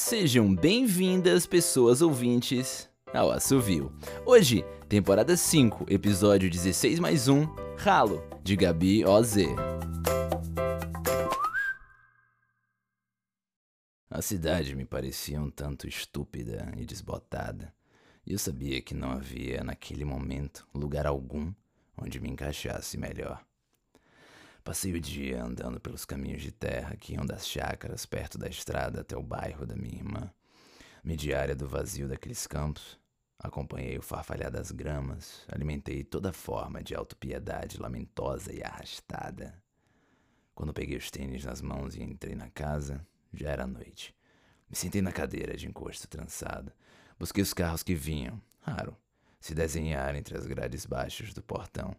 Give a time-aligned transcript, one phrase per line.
[0.00, 3.92] Sejam bem-vindas, pessoas ouvintes, ao Assovio.
[4.24, 7.44] Hoje, temporada 5, episódio 16 mais 1,
[7.76, 9.38] Ralo, de Gabi OZ.
[14.08, 17.74] A cidade me parecia um tanto estúpida e desbotada,
[18.24, 21.52] e eu sabia que não havia, naquele momento, lugar algum
[22.00, 23.44] onde me encaixasse melhor.
[24.68, 29.00] Passei o dia andando pelos caminhos de terra que iam das chácaras perto da estrada
[29.00, 30.30] até o bairro da minha irmã.
[31.02, 32.98] Medi área do vazio daqueles campos.
[33.38, 39.58] Acompanhei o farfalhar das gramas, alimentei toda forma de autopiedade lamentosa e arrastada.
[40.54, 43.00] Quando peguei os tênis nas mãos e entrei na casa,
[43.32, 44.14] já era noite.
[44.68, 46.70] Me sentei na cadeira de encosto trançado.
[47.18, 48.94] Busquei os carros que vinham, raro,
[49.40, 51.94] se desenhar entre as grades baixas do portão.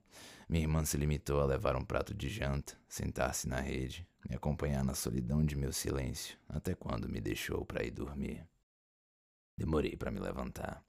[0.48, 4.84] Minha irmã se limitou a levar um prato de janta, sentar-se na rede, me acompanhar
[4.84, 8.46] na solidão de meu silêncio, até quando me deixou para ir dormir.
[9.58, 10.84] Demorei para me levantar.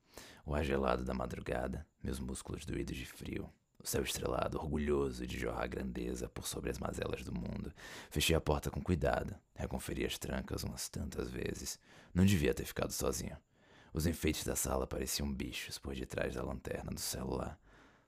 [0.45, 5.39] O ar gelado da madrugada, meus músculos doídos de frio, o céu estrelado, orgulhoso de
[5.39, 7.73] jorrar grandeza por sobre as mazelas do mundo.
[8.11, 11.79] Fechei a porta com cuidado, reconferi as trancas umas tantas vezes.
[12.13, 13.37] Não devia ter ficado sozinho.
[13.93, 17.59] Os enfeites da sala pareciam bichos por detrás da lanterna do celular.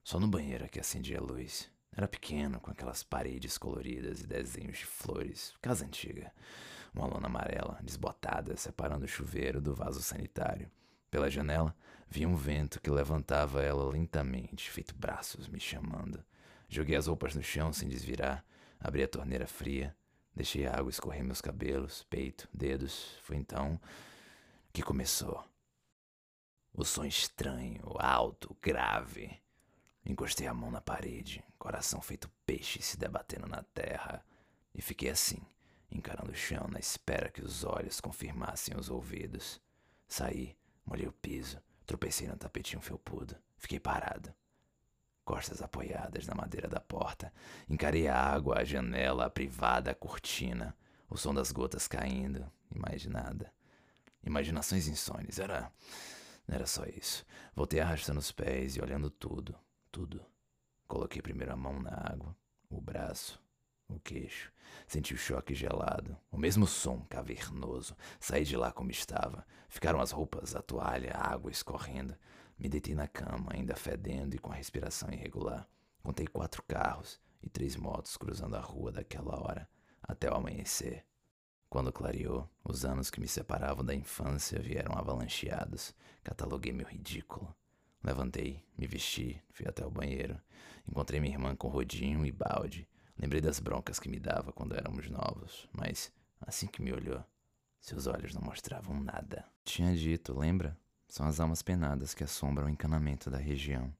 [0.01, 1.69] Só no banheiro é que acendia a luz.
[1.95, 5.53] Era pequeno, com aquelas paredes coloridas e desenhos de flores.
[5.61, 6.31] Casa antiga.
[6.93, 10.71] Uma lona amarela, desbotada, separando o chuveiro do vaso sanitário.
[11.11, 11.75] Pela janela,
[12.09, 16.23] via um vento que levantava ela lentamente, feito braços me chamando.
[16.69, 18.43] Joguei as roupas no chão sem desvirar,
[18.79, 19.95] abri a torneira fria,
[20.35, 23.17] deixei a água escorrer meus cabelos, peito, dedos.
[23.21, 23.79] Foi então
[24.71, 25.52] que começou.
[26.75, 29.39] O som estranho, alto, grave.
[30.03, 34.25] Encostei a mão na parede, coração feito peixe se debatendo na terra,
[34.73, 35.39] e fiquei assim,
[35.91, 39.61] encarando o chão na espera que os olhos confirmassem os ouvidos.
[40.07, 44.33] Saí, molhei o piso, tropecei no tapetinho felpudo, fiquei parado.
[45.23, 47.31] Costas apoiadas na madeira da porta,
[47.69, 50.75] encarei a água, a janela, a privada, a cortina,
[51.07, 53.53] o som das gotas caindo, e mais nada.
[54.23, 55.71] Imaginações insones, era
[56.47, 57.25] não era só isso.
[57.55, 59.55] Voltei arrastando os pés e olhando tudo,
[59.91, 60.25] tudo.
[60.87, 62.35] Coloquei primeiro a mão na água,
[62.69, 63.41] o braço,
[63.87, 64.51] o queixo.
[64.87, 67.95] Senti o choque gelado, o mesmo som cavernoso.
[68.19, 69.45] Saí de lá como estava.
[69.69, 72.15] Ficaram as roupas, a toalha, a água escorrendo.
[72.57, 75.67] Me deitei na cama, ainda fedendo e com a respiração irregular.
[76.01, 79.69] Contei quatro carros e três motos cruzando a rua daquela hora,
[80.01, 81.05] até o amanhecer.
[81.73, 85.91] Quando clareou, os anos que me separavam da infância vieram avalancheados.
[86.23, 87.51] Cataloguei meu ridículo.
[88.03, 90.39] Levantei, me vesti, fui até o banheiro.
[90.87, 92.87] Encontrei minha irmã com rodinho e balde.
[93.17, 97.25] Lembrei das broncas que me dava quando éramos novos, mas assim que me olhou,
[97.81, 99.43] seus olhos não mostravam nada.
[99.65, 100.77] Tinha dito, lembra?
[101.07, 103.91] São as almas penadas que assombram o encanamento da região.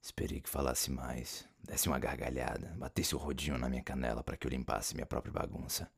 [0.00, 4.46] Esperei que falasse mais, desse uma gargalhada, batesse o rodinho na minha canela para que
[4.46, 5.90] eu limpasse minha própria bagunça.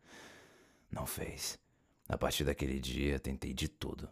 [0.90, 1.58] Não fez.
[2.08, 4.08] A partir daquele dia, tentei de tudo.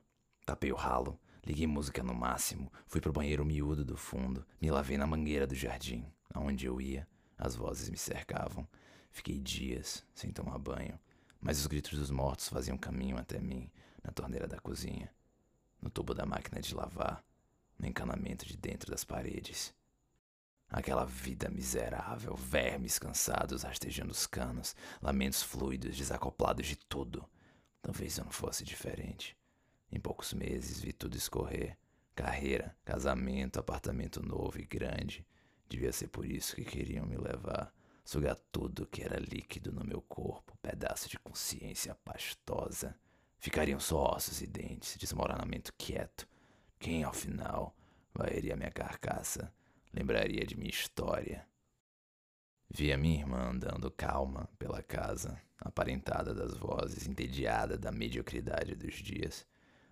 [0.47, 4.97] Tapei o ralo, liguei música no máximo, fui pro banheiro miúdo do fundo, me lavei
[4.97, 6.07] na mangueira do jardim.
[6.33, 8.67] Aonde eu ia, as vozes me cercavam.
[9.11, 10.99] Fiquei dias sem tomar banho,
[11.41, 13.71] mas os gritos dos mortos faziam caminho até mim,
[14.03, 15.13] na torneira da cozinha,
[15.81, 17.25] no tubo da máquina de lavar,
[17.79, 19.75] no encanamento de dentro das paredes.
[20.71, 27.27] Aquela vida miserável, vermes cansados rastejando os canos, lamentos fluidos, desacoplados de tudo.
[27.81, 29.35] Talvez eu não fosse diferente.
[29.91, 31.79] Em poucos meses vi tudo escorrer.
[32.15, 35.27] Carreira, casamento, apartamento novo e grande.
[35.69, 37.73] Devia ser por isso que queriam me levar.
[38.05, 42.95] Sugar tudo que era líquido no meu corpo, pedaço de consciência pastosa.
[43.39, 46.27] Ficariam só ossos e dentes, desmoronamento quieto.
[46.79, 47.77] Quem, ao final,
[48.13, 49.53] varreria minha carcaça?
[49.93, 51.47] Lembraria de minha história.
[52.71, 59.47] Via minha irmã andando calma pela casa, aparentada das vozes, entediada da mediocridade dos dias.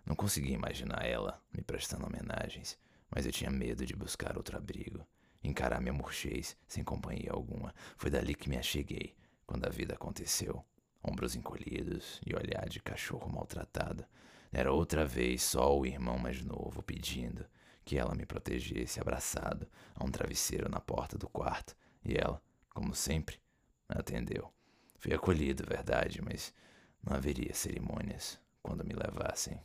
[0.05, 2.79] Não conseguia imaginar ela me prestando homenagens,
[3.11, 5.07] mas eu tinha medo de buscar outro abrigo,
[5.43, 7.75] encarar minha murchez sem companhia alguma.
[7.97, 9.17] Foi dali que me acheguei,
[9.47, 10.65] quando a vida aconteceu.
[11.03, 14.05] Ombros encolhidos e olhar de cachorro maltratado.
[14.53, 17.47] Era outra vez só o irmão mais novo pedindo
[17.87, 21.75] que ela me protegesse abraçado a um travesseiro na porta do quarto,
[22.05, 23.41] e ela, como sempre,
[23.89, 24.53] atendeu.
[24.99, 26.53] Fui acolhido, verdade, mas
[27.01, 29.61] não haveria cerimônias quando me levassem.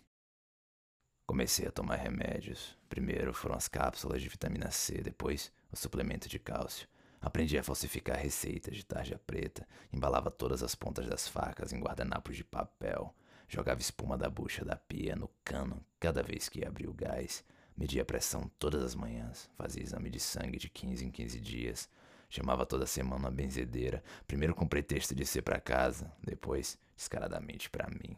[1.25, 2.77] Comecei a tomar remédios.
[2.87, 6.87] Primeiro foram as cápsulas de vitamina C, depois o suplemento de cálcio.
[7.19, 12.35] Aprendi a falsificar receitas de tarja preta, embalava todas as pontas das facas em guardanapos
[12.35, 13.15] de papel.
[13.47, 17.43] Jogava espuma da bucha da pia no cano cada vez que abria o gás.
[17.77, 19.49] Media pressão todas as manhãs.
[19.57, 21.89] Fazia exame de sangue de 15 em 15 dias.
[22.29, 24.03] Chamava toda semana uma benzedeira.
[24.27, 28.15] Primeiro com pretexto de ser para casa, depois descaradamente para mim.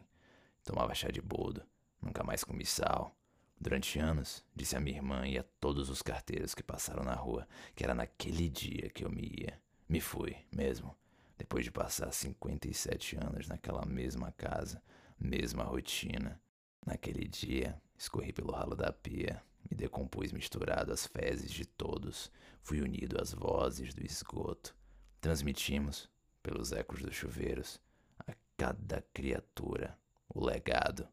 [0.62, 1.62] Tomava chá de boldo.
[2.00, 3.16] Nunca mais comi sal.
[3.60, 7.48] Durante anos, disse a minha irmã e a todos os carteiros que passaram na rua
[7.74, 9.60] que era naquele dia que eu me ia.
[9.88, 10.96] Me fui, mesmo.
[11.36, 14.82] Depois de passar 57 anos naquela mesma casa,
[15.18, 16.40] mesma rotina.
[16.86, 22.30] Naquele dia, escorri pelo ralo da pia, me decompus misturado às fezes de todos,
[22.62, 24.74] fui unido às vozes do esgoto.
[25.20, 26.08] Transmitimos,
[26.42, 27.80] pelos ecos dos chuveiros,
[28.26, 29.98] a cada criatura
[30.28, 31.08] o legado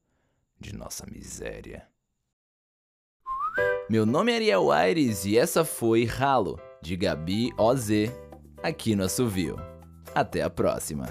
[0.60, 1.88] de nossa miséria.
[3.90, 7.90] Meu nome é Ariel Aires e essa foi Ralo, de Gabi OZ,
[8.64, 9.58] aqui no Assovio.
[10.14, 11.06] Até a próxima!